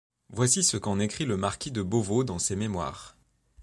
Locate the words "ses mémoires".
2.39-3.15